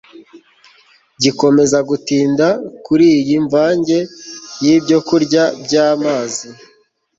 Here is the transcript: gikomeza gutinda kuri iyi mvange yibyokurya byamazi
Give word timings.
gikomeza 1.21 1.77
gutinda 1.89 2.47
kuri 2.85 3.05
iyi 3.19 3.35
mvange 3.45 3.97
yibyokurya 4.63 5.43
byamazi 5.63 6.47